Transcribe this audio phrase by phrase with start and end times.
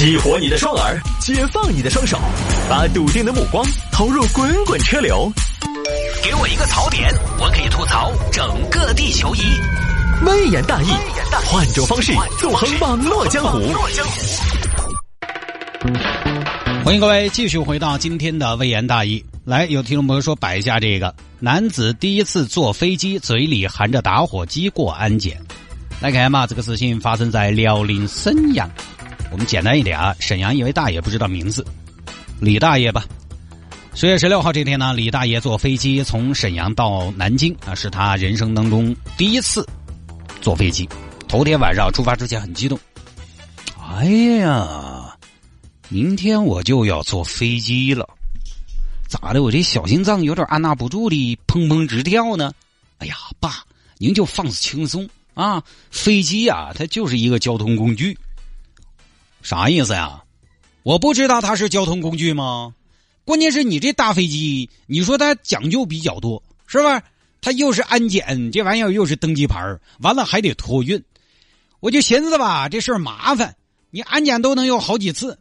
[0.00, 2.18] 激活你的双耳，解放你的双手，
[2.70, 3.62] 把笃定的目光
[3.92, 5.30] 投入滚滚车流。
[6.24, 9.40] 给我一个槽点，我可以吐槽整个地球仪。
[10.24, 10.86] 微言大义，
[11.44, 13.58] 换种方式纵横网络江湖。
[16.82, 19.22] 欢迎各位继续回到今天的微言大义。
[19.44, 25.38] 来，有听众朋友说摆一下这个男子第一次坐飞机，嘴里含着打火机过安检。
[26.00, 28.66] 来看嘛，这个事情发生在辽宁沈阳。
[29.30, 31.64] 我们简单一点啊，沈阳一位大爷不知道名字，
[32.40, 33.04] 李大爷吧。
[33.94, 39.66] 十月十六号这天呢，李大爷坐飞机从沈阳到南京啊，是他人生当中第一次
[40.40, 40.88] 坐飞机。
[41.28, 42.78] 头天晚上出发之前很激动，
[43.78, 44.04] 哎
[44.38, 45.16] 呀，
[45.88, 48.08] 明天我就要坐飞机了。
[49.08, 49.42] 咋的？
[49.42, 52.52] 我这小心脏有点按捺不住的砰砰直跳呢。
[52.98, 53.62] 哎呀，爸，
[53.98, 55.62] 您就放轻松啊！
[55.90, 58.18] 飞机呀，它就是一个交通工具。
[59.42, 60.22] 啥意思呀？
[60.82, 62.74] 我不知道它是交通工具吗？
[63.24, 67.02] 关键是你这大飞机，你说它讲究比较多，是吧？
[67.40, 71.02] 它又是安检，这玩意儿又是登机牌完了还得托运。
[71.80, 73.56] 我就寻思吧，这事儿麻烦，
[73.90, 75.38] 你安检都能有好几次。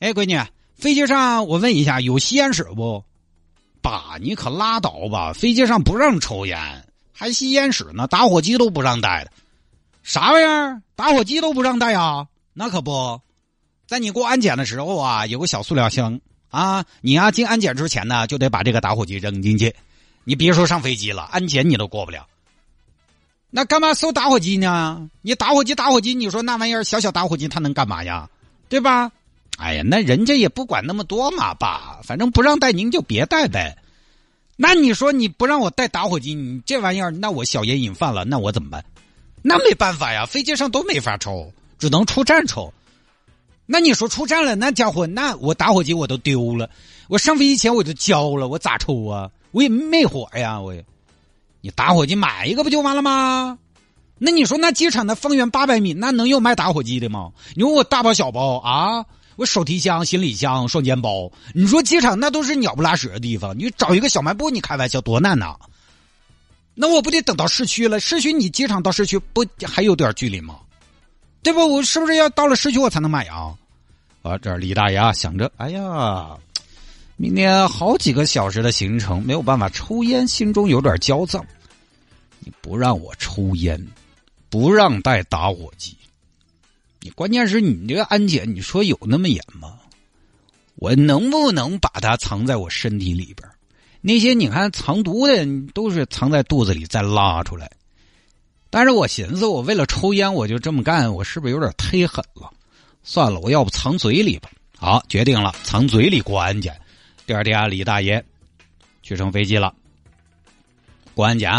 [0.00, 0.40] 哎，闺女。
[0.74, 3.04] 飞机上，我问一下，有吸烟室不？
[3.80, 5.32] 爸，你可拉倒吧！
[5.32, 8.08] 飞机上不让抽烟，还吸烟室呢？
[8.08, 9.30] 打火机都不让带的，
[10.02, 10.82] 啥玩意儿？
[10.96, 12.26] 打火机都不让带啊？
[12.54, 13.20] 那可不，
[13.86, 19.74] 在你过安检的时候啊，有个小塑料箱啊，你啊进安检之前呢，就得把这个打火机扔进去。
[20.24, 22.26] 你别说上飞机了，安检你都过不了。
[23.50, 25.10] 那干嘛搜打火机呢？
[25.20, 28.28] 你打火机，打火机，你说那玩意儿小小打火机它能干嘛呀？
[28.68, 29.10] 对吧？
[29.58, 33.76] 哎呀，那人家也不管那么多嘛，爸，反正不让带您就别带呗。
[34.56, 38.84] 那你说你不让我带打火机，你这玩意儿，那我小烟瘾犯了，那我怎么办？
[39.42, 41.52] 那没办法呀，飞机上都没法抽，
[41.82, 42.72] 只能出站抽。
[43.66, 46.70] 那你说出站了，那家伙，那我打火机我都丢了，
[47.08, 49.28] 我上飞机前我就交了，我咋抽啊？
[49.50, 50.72] 我也没火呀，我。
[51.60, 53.58] 你打火机买一个不就完了吗？
[54.16, 57.32] 那你说那机场的方圆八百米，那能有卖打火机的吗？
[57.56, 59.04] 你问我大包小包啊？
[59.34, 65.56] 我手提箱、行李箱、双肩包，你说机场那都是鸟不拉屎的地方，你找一个小卖部，你开玩笑多难呐？
[66.76, 67.98] 那我不得等到市区了？
[67.98, 70.58] 市区你机场到市区不还有点距离吗？
[71.42, 71.60] 对不？
[71.66, 73.54] 我是不是要到了市区我才能买啊？
[74.22, 76.36] 啊，这李大爷想着，哎呀，
[77.16, 81.44] 明天好几个小时的行程没有办法抽烟，心中有点焦躁。
[82.38, 83.84] 你不让我抽烟，
[84.48, 85.96] 不让带打火机。
[87.00, 89.78] 你关键是你这个安检，你说有那么严吗？
[90.76, 93.48] 我能不能把它藏在我身体里边？
[94.00, 97.70] 那些你看藏毒的都是藏在肚子里再拉出来。
[98.72, 102.50] 但是我寻思，我为了抽烟我就这么干，我是不是有点忒狠了？
[103.02, 104.48] 算了，我要不藏嘴里吧？
[104.78, 106.74] 好，决定了，藏嘴里过安检。
[107.26, 108.24] 第二天，李大爷
[109.02, 109.74] 去乘飞机了，
[111.12, 111.52] 过安检。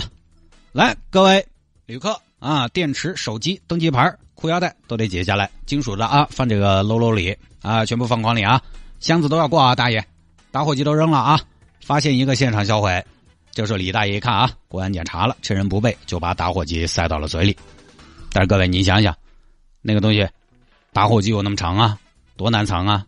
[0.72, 1.46] 来，各位
[1.86, 4.12] 旅客啊，电池、手机、登机牌。
[4.34, 8.60] 裤腰带都得解下来，金属的啊，放这个喽喽里啊，全部放筐里啊，
[9.00, 10.04] 箱子都要过啊，大爷，
[10.50, 11.40] 打火机都扔了啊，
[11.80, 13.06] 发现一个现场销毁，
[13.54, 17.56] 这时候李大爷一看啊，过安检查了，趁人不备就把打火机塞到了嘴里。
[18.32, 19.16] 但是各位你想想，
[19.82, 20.28] 那个东西，
[20.92, 22.00] 打火机有那么长啊，
[22.36, 23.06] 多难藏啊，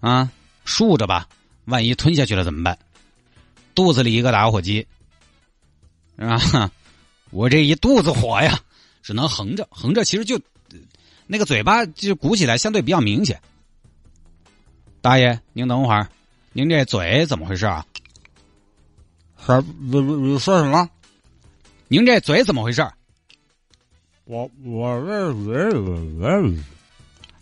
[0.00, 0.30] 啊，
[0.64, 1.28] 竖着吧，
[1.66, 2.78] 万一吞下去了怎么办？
[3.74, 4.86] 肚子里一个打火机，
[6.16, 6.70] 啊，
[7.30, 8.60] 我这一肚子火呀。
[9.02, 10.38] 只能横着，横着其实就
[11.26, 13.40] 那个嘴巴就鼓起来，相对比较明显。
[15.00, 16.06] 大爷，您等会儿，
[16.52, 17.84] 您这嘴怎么回事啊？
[19.44, 20.88] 说说说什么？
[21.88, 22.86] 您这嘴怎么回事？
[24.24, 26.62] 我我这嘴，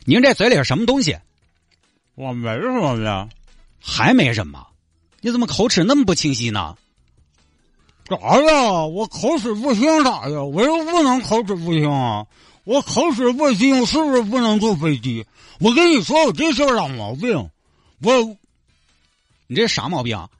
[0.04, 1.19] 您这嘴里是什么东西？
[2.14, 3.28] 我没什么呀，
[3.81, 4.66] 还没什么？
[5.20, 6.76] 你怎么口齿那么不清晰呢？
[8.04, 8.86] 咋呀？
[8.86, 10.44] 我口齿不清咋的？
[10.44, 12.26] 我又不能口齿不清啊！
[12.65, 15.26] 我口齿不清是不是不能坐飞机？
[15.60, 17.50] 我跟你说，我这事儿老毛病。
[18.00, 18.36] 我，
[19.47, 20.16] 你这啥毛病？
[20.16, 20.30] 啊？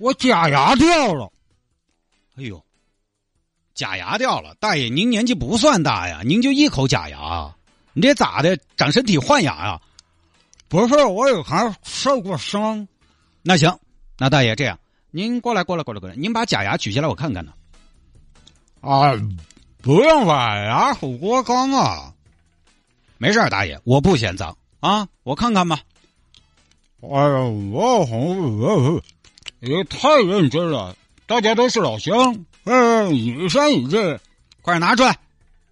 [0.00, 1.30] 我假牙掉了。
[2.36, 2.64] 哎呦，
[3.74, 4.54] 假牙掉了！
[4.58, 7.54] 大爷，您年纪不算大呀，您就一口假牙，
[7.92, 8.58] 你这咋的？
[8.78, 9.80] 长身体换牙呀？
[10.68, 12.88] 不是，我有还受过伤。
[13.42, 13.78] 那行，
[14.16, 14.78] 那大爷这样。
[15.10, 16.16] 您过来，过来，过来，过来！
[16.16, 17.52] 您把假牙取下来，我看看呢。
[18.80, 19.12] 啊，
[19.82, 22.14] 不用吧，牙口过刚啊。
[23.18, 25.80] 没事大爷，我不嫌脏啊，我看看吧。
[27.02, 29.02] 哎呀，我红，
[29.60, 30.96] 也太认真了，
[31.26, 34.18] 大家都是老乡，嗯，一山一镇，
[34.62, 35.10] 快拿出来。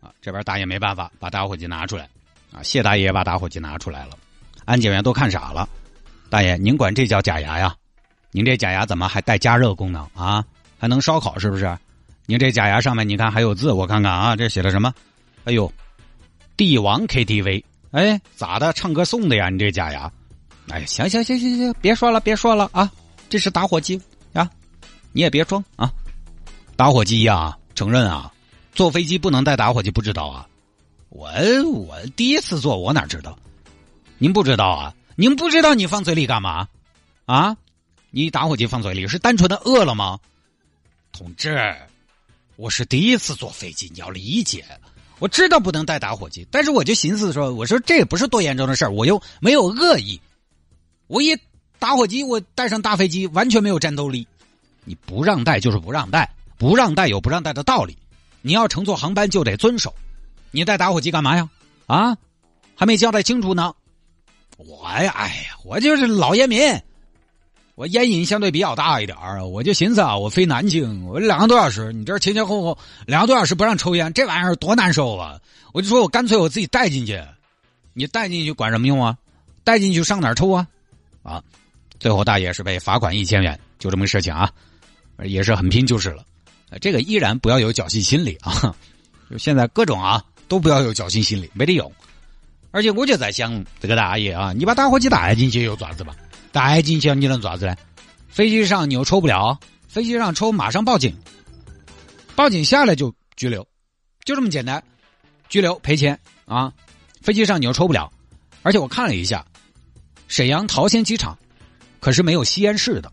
[0.00, 2.08] 啊，这边大爷没办法，把打火机拿出来。
[2.52, 4.10] 啊，谢大爷把打火机拿出来了，
[4.64, 5.68] 安检员都看傻了。
[6.30, 7.74] 大爷，您管这叫假牙呀？
[8.30, 10.44] 您这假牙怎么还带加热功能啊？
[10.78, 11.76] 还能烧烤是不是？
[12.26, 14.92] 您这假牙上面你看还有字，我看看啊，这写的什么？
[15.44, 15.72] 哎呦，
[16.58, 18.70] 帝王 KTV，哎，咋的？
[18.74, 19.48] 唱歌送的呀？
[19.48, 20.12] 你这假牙？
[20.68, 22.90] 哎，行行行行行，别说了，别说了啊！
[23.28, 24.00] 这是打火机
[24.32, 24.50] 啊，
[25.12, 25.92] 你也别装啊！
[26.76, 28.32] 打火机呀，承认啊，
[28.72, 30.48] 坐飞机不能带打火机，不知道啊？
[31.10, 31.28] 我
[31.72, 33.38] 我第一次坐，我哪知道？
[34.18, 34.94] 您不知道啊？
[35.16, 36.68] 您不知道你放嘴里干嘛？
[37.26, 37.56] 啊？
[38.10, 40.18] 你打火机放嘴里是单纯的饿了吗？
[41.12, 41.76] 同志，
[42.56, 44.64] 我是第一次坐飞机，你要理解。
[45.18, 50.20] 我知道不能带打火机，但是我就寻思说，我说这也不是多严重的事儿，我又没有恶意。
[51.08, 51.38] 我也
[51.78, 54.26] 打火机，我带上大飞机完全没有战斗力。
[54.84, 57.96] 你不让带就是不让带，不让带有不让带的道理。
[58.40, 59.94] 你要乘坐航班就得遵守。
[60.50, 61.48] 你带打火机干嘛呀？
[61.86, 62.16] 啊，
[62.74, 63.74] 还没交代清楚呢。
[64.56, 66.60] 我呀，哎呀，我就是老烟民，
[67.74, 69.16] 我烟瘾相对比较大一点
[69.50, 75.38] 我就寻思啊，我飞南京，我两个多小时，你这前前后后两个多小时不让抽烟，这玩意儿多难受啊！
[75.72, 77.22] 我就说我干脆我自己带进去，
[77.92, 79.16] 你带进去管什么用啊？
[79.62, 80.66] 带进去上哪儿抽啊？
[81.22, 81.44] 啊，
[81.98, 84.50] 最后大爷是被罚款一千元，就这么个事情啊，
[85.24, 86.24] 也是很拼就是了。
[86.80, 88.74] 这个依然不要有侥幸心理啊！
[89.30, 91.90] 就现在各种啊，都不要有侥幸心理，没得用。
[92.70, 96.14] 而且我就在想，这个大爷啊，你把打火机带进去又爪子吧？
[96.52, 97.74] 带进去你能爪子呢？
[98.28, 99.58] 飞机上你又抽不了，
[99.88, 101.16] 飞机上抽马上报警，
[102.36, 103.66] 报警下来就拘留，
[104.24, 104.82] 就这么简单，
[105.48, 106.72] 拘留赔钱啊！
[107.22, 108.12] 飞机上你又抽不了，
[108.62, 109.44] 而且我看了一下。
[110.28, 111.36] 沈阳桃仙机场
[112.00, 113.12] 可是没有吸烟室的，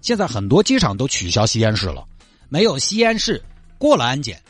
[0.00, 2.04] 现在很多机场都取消吸烟室了。
[2.48, 3.42] 没有吸烟室，
[3.76, 4.40] 过了安检，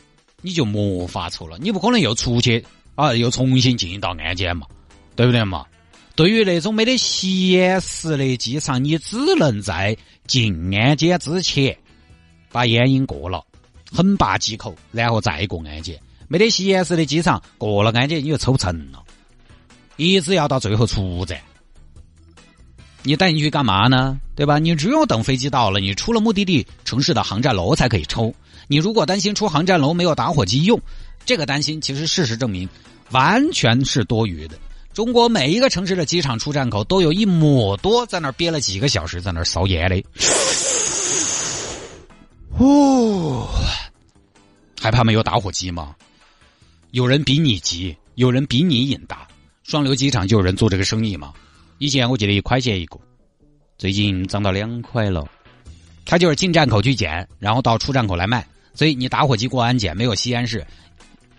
[0.41, 1.57] 你就没法抽了。
[1.59, 2.63] 你不可能又出去
[2.95, 4.67] 啊，又重新进到安检嘛，
[5.15, 5.65] 对不对嘛？
[6.15, 11.75] 对于那种没得吸烟室的机场，你只能在进安检之前
[12.51, 13.43] 把烟瘾过了，
[13.91, 15.99] 狠拔几口，然后再过安检。
[16.27, 19.03] 没得吸烟室的机场，过了安检你就抽不成了，
[19.95, 21.39] 一直要到最后出站。
[23.07, 24.19] 你带进去干嘛呢？
[24.35, 24.59] 对吧？
[24.59, 28.35] 你只有等飞机到了，你出了目的地城市的航站楼才可以抽。
[28.67, 30.77] 你如果担心出航站楼没有打火机用，
[31.25, 32.67] 这个担心其实事实证明
[33.11, 34.59] 完全是多余的。
[34.93, 40.03] 中国每一个城市的机场出站口都有一抹多在那儿憋了几个小时，在那儿烧烟的。
[42.59, 43.47] 哦，
[44.81, 45.95] 害怕没有打火机吗？
[46.91, 49.25] 有人比你急，有人比你瘾大。
[49.63, 51.33] 双流机场就有人做这个生意吗？
[51.79, 52.99] 以前我记得一块钱一个，
[53.77, 55.23] 最近涨到两块了。
[56.05, 58.45] 他就是进站口去捡，然后到出站口来卖。
[58.73, 60.65] 所以你打火机过安检没有吸烟室，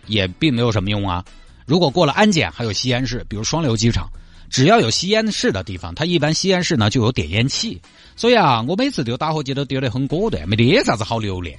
[0.07, 1.25] 也并没有什么用啊。
[1.65, 4.09] 如果过了安检还有吸烟室，比如双流机场，
[4.49, 7.81] 只要有吸烟室的地方，它一般吸烟室呢就有点烟器。
[8.15, 11.57] 所以啊，我每次丢打火机都丢得很果断，没得啥子好留恋。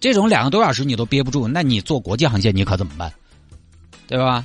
[0.00, 3.12] 这种两个多小时你都憋不住，那你坐国际航线你可怎么办？
[4.06, 4.44] 对吧？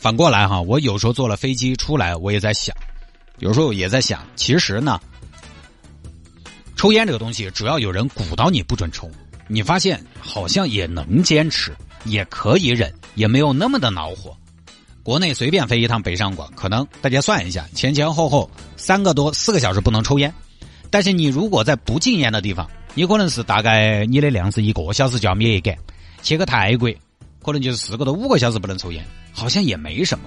[0.00, 2.74] 反过来哈，我有时候坐了飞机出来，我也在想，
[3.38, 4.98] 有时候也在想，其实呢，
[6.74, 9.10] 抽烟这个东西，只要有人鼓捣你不准抽，
[9.46, 14.34] 你发现好像也能坚持，也可以忍，也没有那么的恼火。
[15.02, 20.32] 国内随便飞一趟北上广，可能大家算一下，前前后后三个多四个小时不能抽烟，
[20.88, 25.76] 但是你如果在不禁烟的地方，你可能是大概你的量是一个小时就要灭一个，
[26.22, 26.90] 去个泰国。
[27.42, 30.24] 可能就是四个多五个小时不能抽烟，好像也没什么。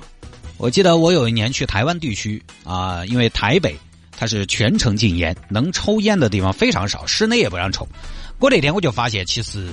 [0.57, 3.77] 我记得我有一年去台湾地区啊，因为台北
[4.11, 7.87] 它是全程禁烟，能抽烟的地方非常少，室内也不让抽。
[8.39, 9.69] 过那天我就发现，其实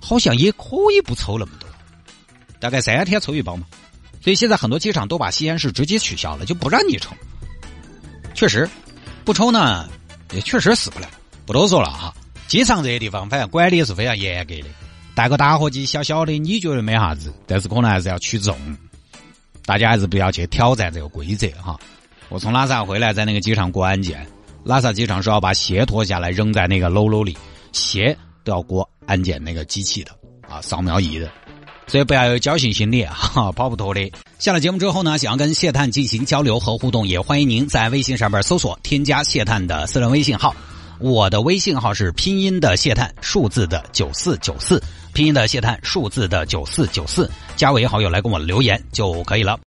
[0.00, 1.68] 好像也可以不抽那么多，
[2.58, 3.66] 大概三天抽一包嘛。
[4.20, 7.14] 所以现在很多机场都把吸烟室直接取消了，就不让你抽。
[8.34, 8.68] 确实，
[9.24, 9.88] 不抽呢
[10.32, 11.08] 也确实死不了。
[11.46, 12.12] 不多说了哈，
[12.48, 14.66] 机场这些地方反正管理也是非常严格的。
[15.16, 18.54] 带个打火机小小的，你觉得没啥子，但是可能还是要取重。
[19.64, 21.74] 大家还是不要去挑战这个规则哈。
[22.28, 24.26] 我从拉萨回来，在那个机场过安检，
[24.62, 27.34] 拉萨机场是要把鞋脱下来扔在那个喽喽里，
[27.72, 30.10] 鞋都要过安检那个机器的
[30.46, 31.30] 啊，扫描仪的，
[31.86, 33.16] 所以不要有侥幸心理啊，
[33.56, 34.12] 跑不脱的。
[34.38, 40.54] 下了节目之后呢，想要跟谢探进行交流和互动，也欢迎您在微信上边搜索添加谢探的私人微信号。
[40.98, 49.54] 我的微信号是拼音的谢探，数字的九四九四，拼音的谢探，数字的九四九四，加为好友来跟我留言就可以了。